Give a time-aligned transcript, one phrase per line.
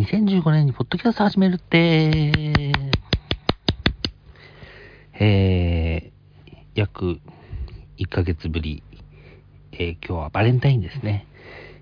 [0.00, 2.32] 2015年にポッドキャスト始めるって、
[5.12, 7.18] えー、約
[7.98, 8.82] 1ヶ月ぶり、
[9.72, 11.26] えー今日はバレンタインですね。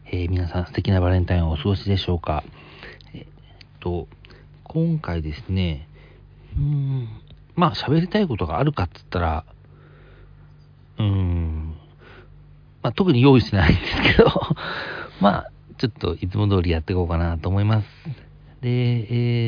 [0.06, 2.42] えー皆さん素敵なバレンタインをお過ごしでしょうか。
[3.14, 3.26] えーっ
[3.78, 4.08] と、
[4.64, 5.86] 今回ですね、
[6.56, 7.08] うん、
[7.54, 9.44] まあ喋りたいことがあるかっつったら、
[10.98, 11.76] うん、
[12.82, 14.32] まあ特に用意してないんですけど、
[15.22, 17.86] まあちょっといつも通りやっていこうかなと思います。
[18.62, 18.68] で、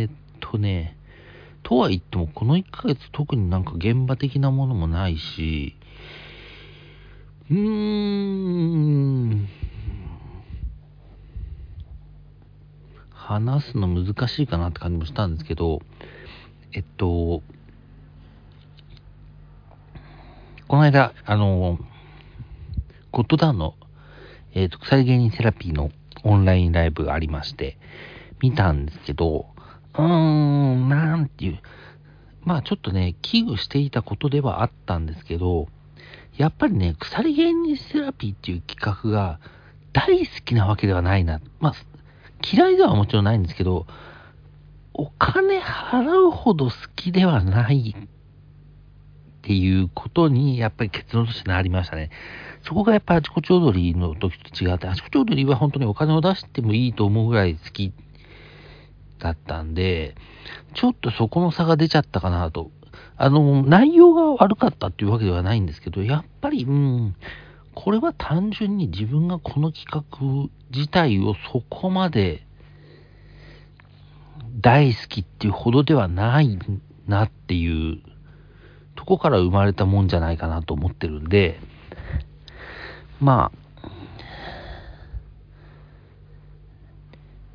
[0.03, 0.97] えーっとね、
[1.65, 5.77] とは言ってもこの1ヶ月特になんか現場的なものもないし、
[7.51, 9.49] うーん、
[13.11, 15.81] 話すの難しいかなって感じもしたんですけど、
[16.73, 17.43] えっと、
[20.69, 21.81] この間、あの、
[23.11, 23.75] ゴッドダウンの、
[24.55, 25.91] えっと、鎖芸人セラピーの
[26.25, 27.79] オンラインライブがありまして、
[28.41, 29.47] 見たんですけど、
[29.95, 31.61] うーん、なんていう、
[32.43, 35.69] まあちょっとね、危惧していたことではあったんですけど、
[36.37, 39.41] やっぱりね、鎖芸人セラピーっていう企画が
[39.93, 41.41] 大好きなわけではないな。
[41.59, 41.75] まあ、
[42.51, 43.87] 嫌いではもちろんないんですけど、
[44.95, 48.09] お金払うほど好きではないっ
[49.43, 52.11] ていうことに、やっぱり結論としてなりましたね。
[52.65, 57.93] そこがやっぱあちこち踊りの時と違って、あちこち踊りは本当にお金を出してもいいと思うぐらい好き
[59.19, 60.15] だったんで、
[60.75, 62.71] ちょっとそこの差が出ちゃったかなと。
[63.17, 67.15] あの、内容が悪かったっていうわけではないんですけど、やっぱり、うん、
[67.75, 72.47] これは単純に自分がこの企画自体をそこまで
[74.61, 76.59] 大好きっていうほどではない
[77.07, 78.01] なっていう
[78.97, 81.61] とこから生まれたもんじゃないかなと思ってるんで、
[83.21, 83.61] まあ、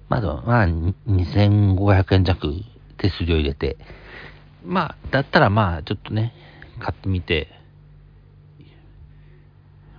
[0.08, 2.54] まあでも、まあ、2500円弱
[2.98, 3.78] 手数料入れて、
[4.64, 6.34] まあ、だったらまあ、ちょっとね、
[6.80, 7.48] 買ってみて、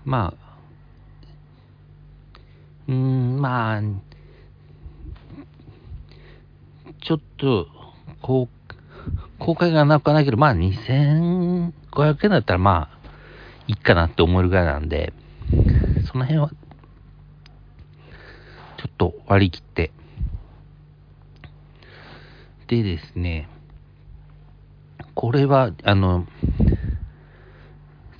[0.04, 0.46] まあ、
[2.88, 3.82] うん、まあ、
[7.02, 7.66] ちょっと、
[8.22, 8.56] こう、
[9.38, 11.72] 公開がなくはないけど、まあ、2500
[12.24, 13.08] 円だったらまあ、
[13.66, 15.12] いいかなって思えるぐらいなんで、
[16.16, 16.54] その辺は、ちょ
[18.88, 19.92] っと割り切って。
[22.68, 23.50] でですね、
[25.14, 26.26] これは、あの、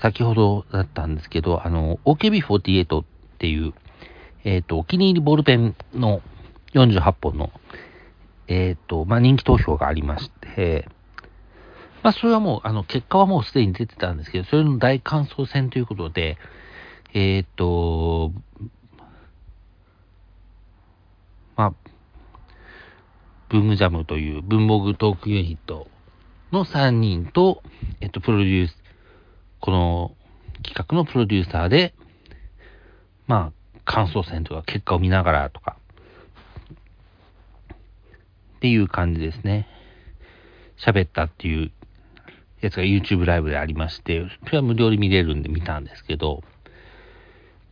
[0.02, 3.04] 先ほどだったんですけど、あの、OKB48 っ
[3.38, 3.72] ていう、
[4.44, 6.20] えっ、と、お気に入りボールペンの
[6.74, 7.50] 48本の、
[8.46, 10.86] えっ、と、まあ、人気投票がありまして、
[12.02, 16.36] まあ、それはもう、あの、結果はもうすでに出てたんですけど、それの大感想戦ということで、
[17.19, 18.31] えっ、と、
[21.56, 21.75] まあ、
[23.49, 25.88] 文具ジャムという文房具トークユニット
[26.53, 27.62] の3人と、
[28.03, 28.76] えっと、プロデュース、
[29.60, 30.15] この
[30.62, 31.94] 企画のプロデューサーで、
[33.26, 35.78] まあ、感想戦とか結果を見ながらとか、
[38.56, 39.66] っていう感じですね。
[40.84, 41.72] 喋ったっていう
[42.60, 46.43] やつが YouTube ライブでありまして、それは無料で見れるんで見たんですけど、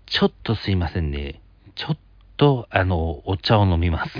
[0.06, 1.40] ちょっとすいませんね。
[1.74, 1.98] ちょっ
[2.36, 4.18] と、あの、お茶を飲みます。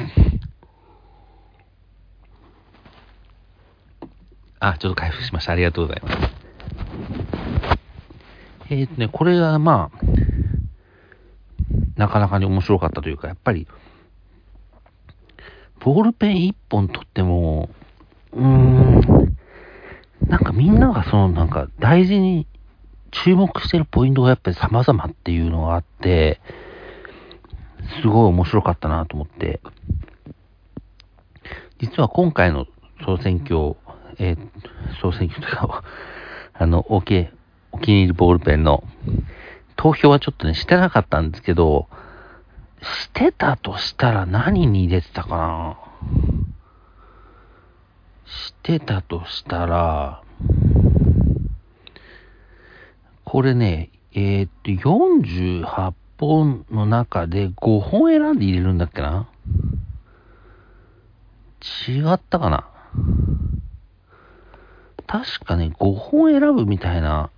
[4.61, 5.53] あ、ちょっと回復しました。
[5.53, 6.35] ありがとうございます。
[8.71, 9.99] えーとね、これがまあ、
[11.97, 13.69] なかなかに面白かったというか、やっぱり、
[15.81, 17.69] ボールペン1本取っても、
[18.33, 19.37] うーん、
[20.27, 22.47] なんかみんながそのなんか大事に
[23.23, 26.41] 注目してるポイントがやっぱり様々っていうのがあって、
[28.01, 29.61] すごい面白かったなと思って、
[31.79, 32.67] 実は今回の
[33.05, 33.77] 総選挙、
[34.19, 34.39] えー
[35.01, 35.83] 総選挙というか、
[36.55, 37.31] あの、OK、
[37.73, 38.85] お気に入りボールペンの
[39.77, 41.89] 投票はちょっとね、してなかったんですけど、
[42.81, 45.77] してたとしたら何に入れてたかな？
[48.27, 50.24] してたとしたら、
[53.35, 59.29] これね、えーっと、48本の中で5本選んで入れるんだっけな？
[61.89, 62.71] 違ったかな？
[65.09, 67.31] 確かね、5本選ぶみたいな、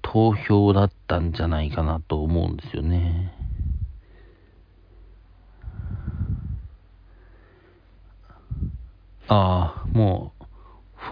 [0.00, 3.34] 投票だったんじゃないかなと思うんですよね。
[9.28, 10.33] ああ、もう、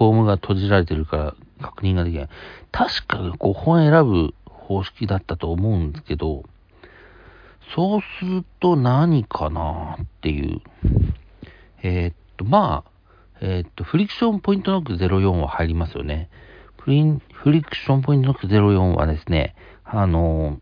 [0.03, 2.29] フォームが閉じられてるから確認ができない。
[2.73, 6.45] 確か5本選ぶ方式だったと思うんですけど、
[7.75, 10.61] そうすると何かなっていう。
[11.83, 12.91] えー、っと、まあ、
[13.41, 16.29] えー、っと、フリクションポイントノック04は入りますよね。
[16.79, 19.55] フリフリクションポイントノック04はですね、
[19.85, 20.61] あの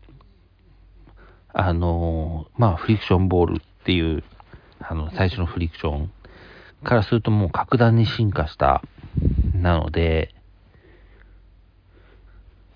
[1.53, 4.23] あのまあ、フリクションボールっていう、
[4.79, 6.11] あの、最初のフリクション
[6.83, 8.81] からするともう格段に進化した、
[9.61, 10.33] なので、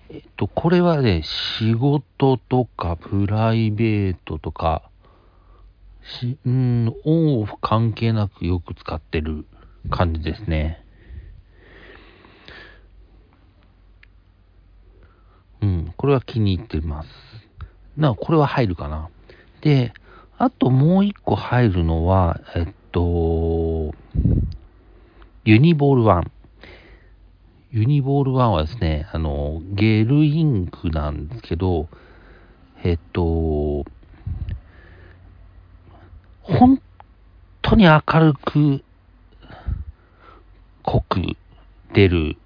[0.08, 4.88] えっと、これはね、仕事とかプライベートとか、
[6.20, 9.44] し、うん、オンオフ関係なくよく使ってる
[9.90, 10.84] 感じですね。
[15.60, 17.08] うん、これは気に入ってます。
[17.96, 19.08] な、これは入るかな。
[19.62, 19.92] で、
[20.38, 23.92] あともう一個入るのは、えっと、
[25.44, 26.35] ユニボール1。
[27.76, 31.88] ユニボール1はですね、あの、ゲルインクなんですけど、
[32.82, 33.84] えっと、
[36.40, 36.80] 本
[37.60, 38.82] 当に明るく、
[40.84, 41.20] 濃く
[41.92, 42.38] 出る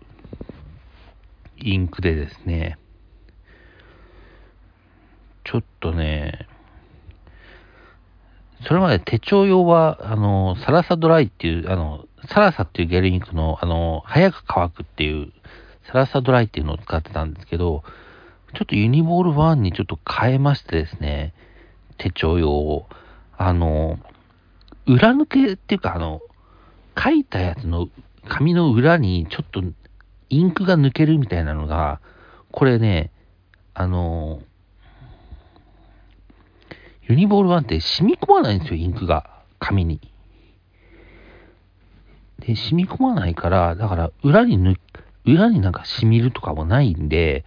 [1.58, 2.76] インクでですね、
[5.44, 6.48] ちょっとね、
[8.66, 15.32] それまで手帳用は、あの、サラサドライっていう、あの、サラサっていうゲルインクの、あの、早く乾くっていう、
[15.82, 17.82] サラサドライっていうのを使ってたんですけど、
[18.54, 21.34] ちょっとユニボール1にちょっと変えましてですね、
[21.98, 22.86] 手帳用を、
[23.36, 23.98] あの、
[24.86, 26.20] 裏抜けっていうか、あの、
[26.96, 27.88] 書いたやつの
[28.28, 29.62] 紙の裏にちょっと
[30.28, 32.00] インクが抜けるみたいなのが、
[32.52, 33.10] これね、
[33.74, 34.40] あの、
[37.08, 39.28] ユニボール1って染み込まないんですよ、インクが、
[39.58, 40.00] 紙に。
[42.40, 44.76] で、染み込まないから、だから裏にぬ、
[45.24, 47.44] 裏になんか染みるとかもないんで、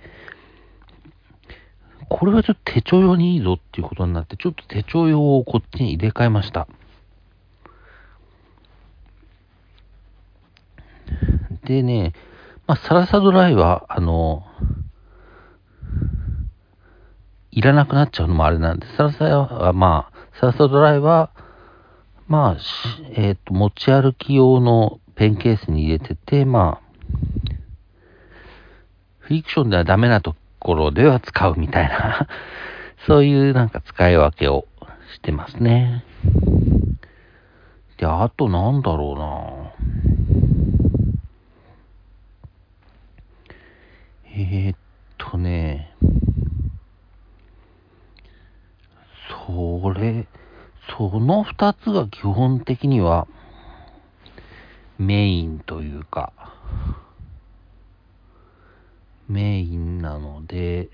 [2.09, 6.67] これはちょっと手帳用にいいぞっていうことになって、ちょっと手帳用をこっちに入れ替えました。
[11.65, 12.13] でね、
[12.67, 14.45] まあ、サラサドライは、あの、
[17.51, 21.31] いらなくなっちゃうのもあれなんで、サラサは、まあ、サラサドライは、
[22.33, 22.57] まあ、
[23.11, 27.55] えっ、ー、と、持ち歩き用のペンケースに入れてて、まあ、
[29.19, 32.27] フィクションではダメなところでは使うみたいな
[33.05, 34.65] そういうなんか使い分けを
[35.13, 36.03] してますね。
[37.97, 39.93] で、あとなんだろうな
[44.35, 44.77] えー、っ
[45.19, 45.93] とね、
[49.45, 50.25] それ、
[50.89, 53.27] その二つが基本的には
[54.99, 56.33] メインというか、
[59.27, 60.89] メインなので、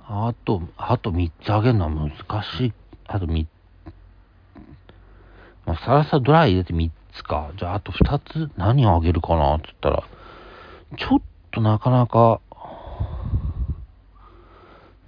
[0.00, 2.10] あと、あと3つあげるのは難
[2.42, 2.72] しい。
[3.06, 3.46] あと3
[5.66, 7.52] まあ、サラサドライ入れて3つか。
[7.58, 10.04] じゃあ、あと2つ何をあげるかなって言ったら、
[10.96, 12.40] ちょっとなかなか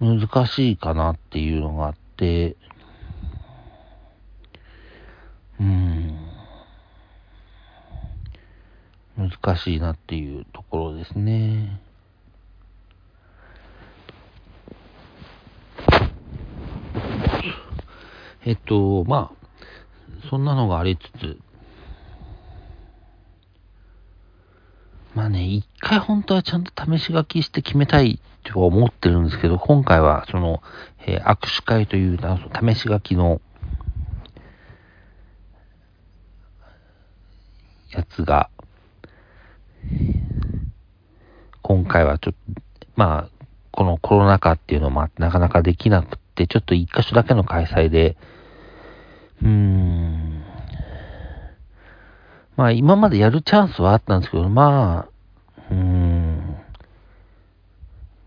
[0.01, 1.95] 難しいかなっていうのがあっ、
[5.59, 6.19] うん、
[9.17, 11.81] 難しいなっていうところですね。
[18.45, 21.39] えっと、まあ、そんなのがありつつ、
[25.21, 30.63] まあね、一回本当はちゃんと試し書きして決めたいとは思ってるんですけど、今回はその、
[31.07, 33.43] えー、握手会という試し書きの
[37.91, 38.49] やつが、
[41.61, 42.63] 今回はちょっと、
[42.97, 48.17] まあ、このコロナ禍っていうのもなかなかできなくて、ちょっと一箇所だけの開催で、
[49.43, 50.43] うーん、
[52.57, 55.10] まあ今までやるチャンスはあったんですけど、まあ、
[55.71, 56.57] うん、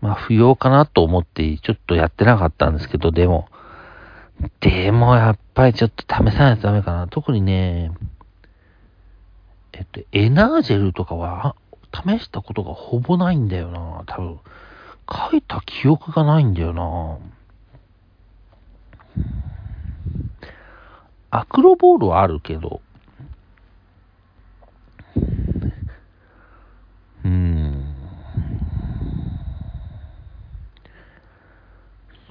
[0.00, 3.48] まあ不要かなと思ってちょっとやってなかったんですけど、でも、
[4.60, 7.08] でもやっぱりちょっと試さないとダメかな。
[7.08, 7.92] 特にね、
[9.72, 11.56] えっと、エナージェルとかは
[11.92, 14.04] 試したことがほぼないんだよな。
[14.06, 14.40] 多分、
[15.30, 17.18] 書いた記憶がないんだよな。
[21.30, 22.80] アクロボールはあるけど、
[27.24, 27.94] うん。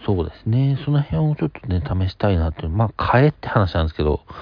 [0.06, 0.78] そうですね。
[0.84, 2.68] その辺をちょっとね、試したいなって。
[2.68, 4.22] まあ、買えって話なんですけど、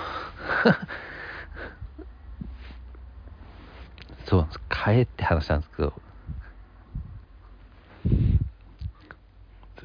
[4.25, 4.60] そうなんです。
[4.70, 5.94] 買えって話なんですけど、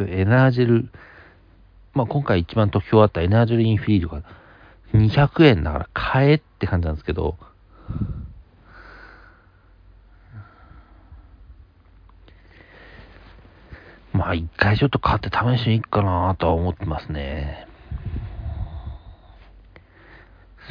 [0.00, 0.90] エナージェル
[1.96, 4.22] まあ今回一番得票あったエナージョリンフィールドが
[4.92, 7.38] 200円だから買えって感じなんですけど、
[14.16, 17.66] まあ一回ちょっと買って試しに行くかなとは思ってますね。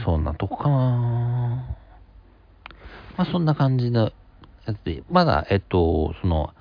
[0.04, 1.78] そんなとこかな。
[3.18, 4.12] まあそんな感じの
[4.66, 6.54] やつで、まだ、えっと、その、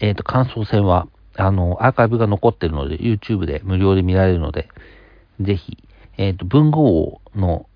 [0.00, 1.06] えっと、感想戦は、
[1.36, 4.68] あの、アーカイブが残ってるので、YouTube で無料で見られるので、
[5.40, 5.78] ぜひ、
[6.16, 7.68] えっと、文豪の、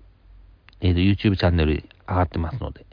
[0.81, 2.85] えっと、YouTube チャンネルに上がってますので、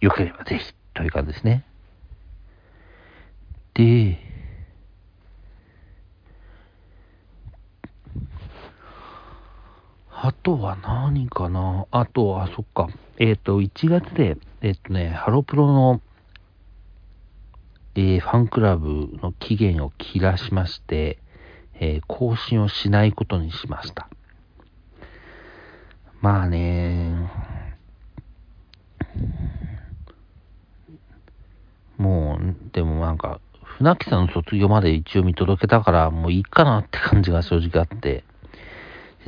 [0.00, 1.64] よければぜひ、という感じですね。
[3.74, 4.18] で、
[10.10, 11.86] あとは何かな？
[11.92, 12.88] あとは、そっか。
[13.18, 16.00] えっ、ー、と、1月で、えっ、ー、とね、ハロプロの、
[17.94, 21.20] えー、ファンクラブの期限を切らしまして、
[21.74, 24.08] え更新をしないことにしました。
[26.20, 27.30] まあね、
[31.98, 38.24] もう、でもなんか、船木さんの卒業まで一応見届けたから、もういいかなって感じが正直あって、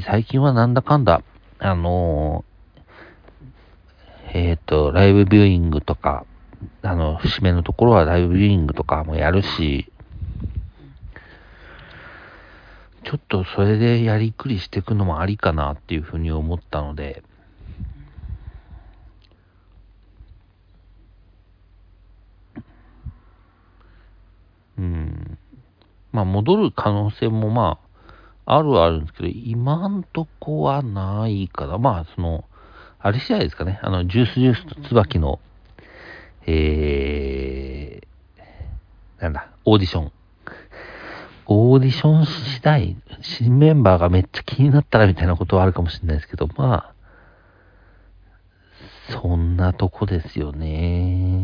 [0.04, 1.22] 最近はなんだかんだ、
[1.58, 6.24] あのー、えっ、ー、と、ライブビューイングとか、
[6.82, 9.92] あの、節目のところはライブビューイングとかもやるし、
[13.04, 17.24] ちょっとそれでやりくりしていくのもありかなっていうふうに思ったので、
[24.80, 25.38] うん。
[26.12, 27.78] まあ、戻る可能性もま
[28.46, 31.78] あ、あるはあるんですけど、今んとこはないかな。
[31.78, 32.44] まあ、その、
[32.99, 33.78] あれ次第ですかね。
[33.82, 35.38] あの、 Juice=Juiceとつばきの、
[36.46, 40.12] えー、なんだ、オーディション。
[41.46, 46.94] オーディション次第、新メンバーがめっちゃ気になったらみたいなことはあるかもしれないですけど、まあ、
[49.10, 51.39] そんなとこですよね。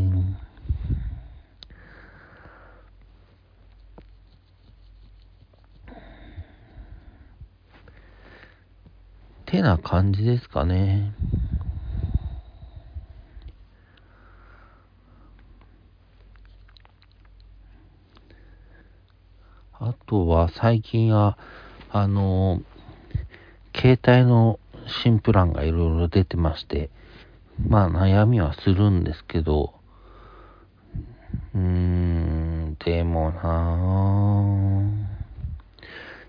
[9.47, 11.15] てな感じですかね。
[19.79, 21.39] あとは最近は、
[21.91, 22.61] あの、
[23.75, 24.59] 携帯の
[25.05, 26.91] 新プランがいろいろ出てまして、
[27.69, 29.75] まあ悩みはするんですけど、
[31.55, 34.56] うーん、でもなぁ。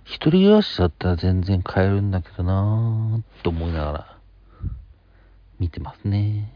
[0.08, 4.18] 一人暮らしだったら全然買えるんだけどなぁ、と思いながら
[5.60, 6.50] 見てますね。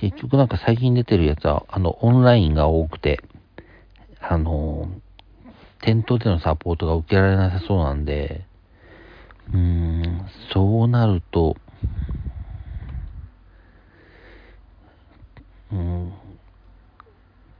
[0.00, 3.20] 結局なんか最近出てるやつは、あの、オンラインが多くて、
[4.18, 4.88] あの、
[5.82, 8.46] 店頭でのサポートが受けられなさそうなんで、
[9.52, 11.54] うーん、そうなると、
[15.70, 16.01] うん、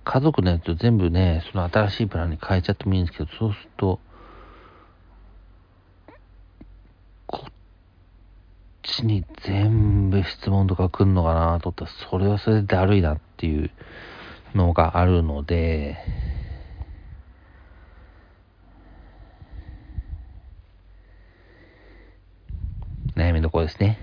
[0.04, 4.00] 家族のやつを全部ね、その新しいプランに変えちゃってもいいんですけど、そうすると、
[7.26, 7.52] こっ
[8.82, 13.70] ちに全部質問とか来んのかなと思ったら、それはそれでだるいなっていう
[14.54, 15.96] のがあるので、
[23.14, 23.98] 悩みどころですね。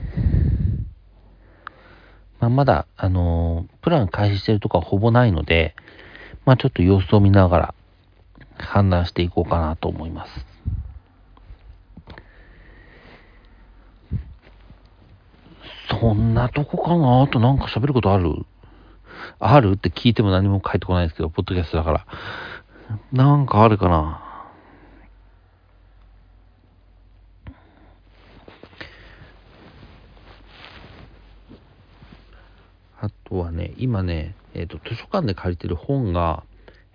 [2.40, 5.76] まあ、まだ、あのー、プラン開始してるとこはほぼないので、
[6.46, 7.74] まあ、ちょっと様子を見ながら
[8.58, 10.46] 判断していこうかなと思います。
[16.02, 17.24] そんなとこかな？
[17.24, 18.46] あとなんか喋ることある？
[19.40, 19.72] ある？
[19.72, 22.06] って聞いても何も返ってこないですけど、ポッドキャストだから。
[23.12, 24.24] なんかあるかな
[33.02, 36.44] あとはね、今ね、えっ、ー、と、図書館で借りてる本が、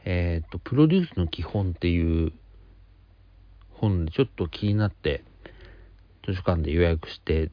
[0.04, 2.32] えっ、ー、と、プロデュースの基本っていう
[3.70, 5.24] 本でちょっと気になって、
[6.26, 7.50] 図書館で予約してい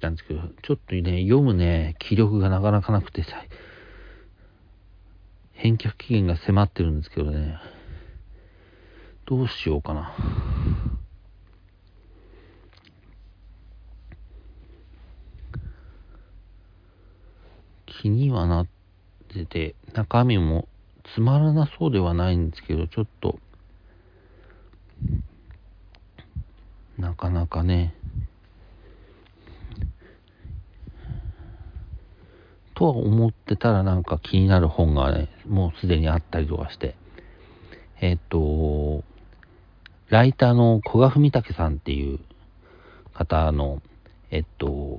[0.00, 3.30] たんですけど、ちょっとね、読むね、気力がなかなかなくてさ、
[5.52, 7.58] 返却期限が迫ってるんですけどね、
[9.26, 10.14] どうしようかな。
[18.00, 18.66] 気にはなっ
[19.28, 20.66] てて、中身も
[21.14, 23.38] つまらなそうではないんですけど、ちょっと、
[26.98, 27.94] なかなかね、
[32.74, 36.96] とは思ってたらなんか気になる本がね、もうすでにあったりとかして、
[38.00, 39.04] えっ、と、
[40.08, 42.18] ライターの古賀文武さんっていう
[43.12, 43.82] 方の、
[44.30, 44.96] えっと、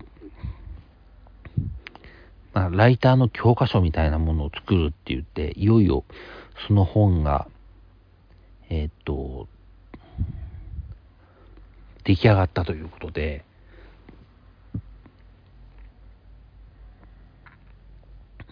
[2.53, 6.03] まあ、ライターの教科書みたいなものを作るって言って、いよいよ
[6.67, 7.48] その本が、
[8.70, 9.48] えっと、
[12.03, 13.46] 出来上がったということで、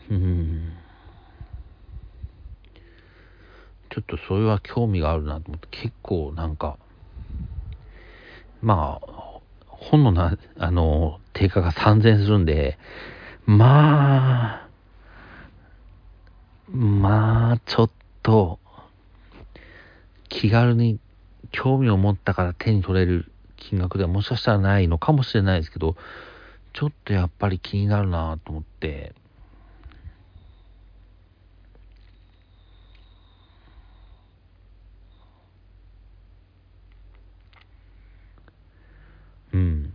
[0.10, 0.74] うん。
[3.90, 6.78] ちょっとそれは興味があるなと思って、結構なんか、
[8.62, 12.78] まあ、本のな、あの、定価が3000するんで、
[13.46, 14.68] まあ、
[16.72, 17.90] まあ、ちょっ
[18.22, 18.60] と、
[20.30, 21.00] 気軽に
[21.52, 25.96] 興味を持ったから手に取れる金額ではもしかしたらないのかもしれないですけど、
[26.74, 29.14] ちょっとやっぱり気になるなと思って、
[39.54, 39.94] うん。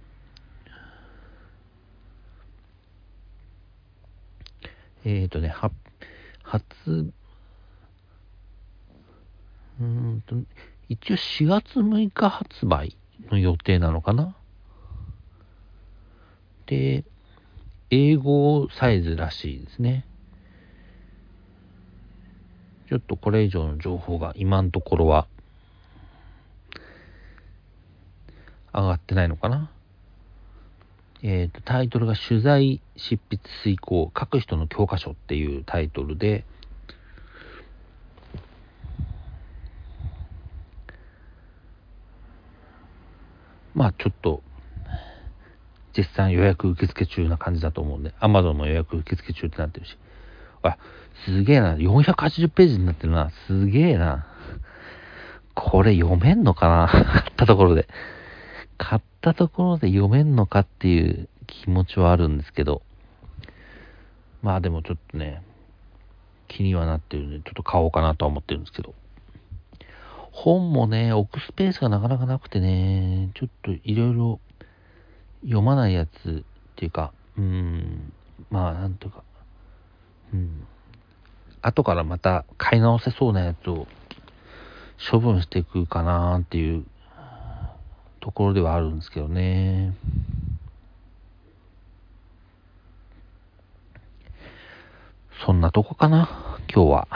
[5.05, 5.71] えっ、ー、とね、は、
[6.43, 7.13] 初、
[9.81, 10.37] うんと、
[10.89, 12.97] 一応4月6日発売
[13.31, 14.37] の予定なのかな？
[16.67, 17.05] で、
[17.91, 20.07] 英語サイズらしいですね。
[22.89, 25.27] ちょっとこれ以上の情報が今のところは
[28.73, 29.71] 上がってないのかな？
[31.27, 36.45] え、ー、と、タイトルが取材執筆遂行書く人の教科書っていうタイトルで、
[43.75, 44.43] まあちょっと、
[45.97, 49.97] 実際予約受付中な感じだと思うんで、Amazon も予約受付中ってなってるし。
[50.63, 50.77] あ、
[51.25, 51.77] すげえな。
[51.77, 53.31] 480ページになってるな。
[53.47, 54.27] すげえな。
[55.55, 57.89] これ読めんのかな買ったところで。
[58.79, 62.83] 買ったところで読めんのかっていう気持ちはあるんですけど、
[64.43, 65.43] まあでもちょっとね、
[66.49, 68.95] 気にはなってるんで、ちょっと買おうかなとは思ってるんですけど、
[70.33, 74.41] 本もね、置くスペースがなかなかなくてね、ちょっといろいろ
[75.43, 76.43] 読まないやつっ
[76.77, 78.13] ていうか、うん、
[78.51, 79.23] まあなんとか、
[80.33, 80.67] うん、
[81.63, 83.87] 後からまた買い直せそうなやつを
[85.11, 86.85] 処分していくかなっていう
[88.35, 89.95] ころではあるんですけどね。
[95.47, 97.09] そんなとこかな、今日は。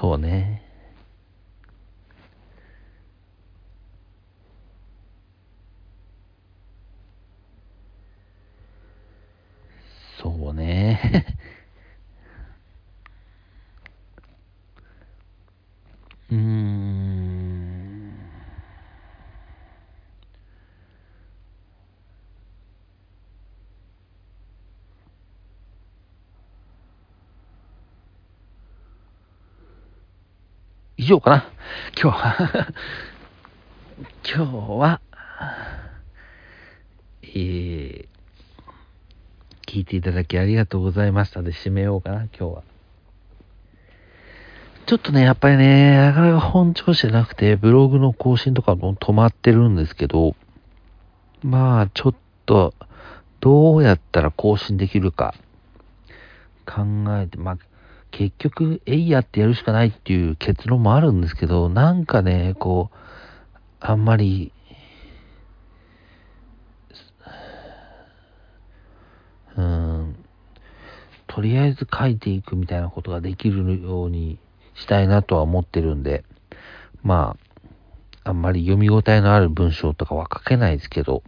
[0.00, 0.62] そうね。
[10.22, 11.26] そうね。
[16.30, 16.98] うーん。
[31.08, 31.44] 以上かな。
[31.98, 32.68] 今日は
[34.30, 35.00] 今日は、
[37.22, 38.06] えー、
[39.66, 42.62] 聞いていただきありがとうございましたで締めようかな、今日は。
[44.84, 50.36] ちょっとね、やっぱりね、なかなか本調子じゃなくて、ブログの更新とかも止まってるんですけど、
[51.42, 52.74] まあ、ちょっと、
[53.40, 55.34] どうやったら更新できるか、
[56.66, 56.82] 考
[57.16, 57.58] えて、まあ、
[58.10, 62.96] 結局、えいやってやるしかないっていう結論もあるんですけど、なんかね、こう、
[63.80, 64.52] あんまり、
[69.56, 70.16] うん、
[71.26, 74.38] とりあえず書いていくみたいなことができるように
[74.74, 76.24] したいなとは思ってるんで、
[77.02, 77.36] ま
[78.24, 81.22] あ、あんまり読み応えのある文章とかは書けないですけど、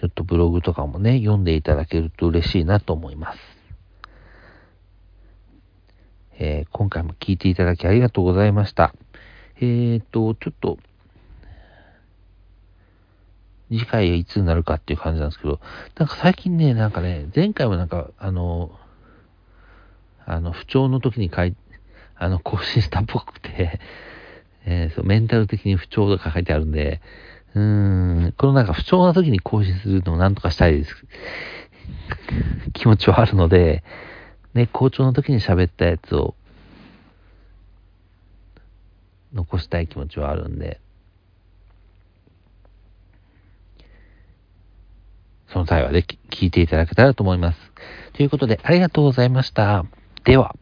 [0.00, 3.61] ちょっとブログとかもね、読んでいただけると嬉しいなと思います。
[6.38, 8.94] えー、今回も聞いていただきありがとうございました。
[9.56, 10.78] えーと、ちょっと、
[13.68, 15.60] 次回いつになるかっていう感じなんですけど、
[15.96, 18.70] なんか最近ね、なんかね、前回もなんか、あの、
[20.26, 21.54] あの、不調の時に書い、
[22.16, 23.80] あの、更新したっぽくて、
[24.64, 27.00] えー、そう、メンタル的に不調とか書いてあるんで、
[27.54, 31.06] うーん、このなんか不調な時に更新するのをなんとかしたいです。
[32.72, 33.82] 気持ちはあるので、
[34.54, 36.34] ね、校長の時に喋ったやつを
[39.32, 40.80] 残したい気持ちはあるんで、
[45.48, 47.58] その際はね聞いていただけたらと思います。
[48.14, 49.84] ということで、ありがとうございました。
[50.24, 50.54] では。